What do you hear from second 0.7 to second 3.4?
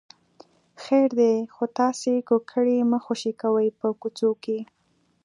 خیر دی خو تاسې کوکری مه خوشې